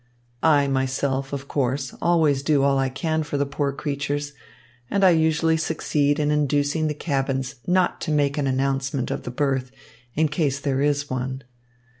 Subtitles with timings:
[0.41, 4.33] I myself, of course, always do all I can for the poor creatures,
[4.89, 9.29] and I usually succeed in inducing the captains not to make an announcement of the
[9.29, 9.69] birth,
[10.15, 11.43] in case there is one.